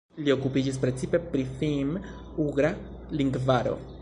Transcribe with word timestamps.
Li 0.27 0.31
okupiĝis 0.35 0.79
precipe 0.85 1.21
pri 1.35 1.45
finn-ugra 1.59 2.73
lingvaro. 3.23 3.81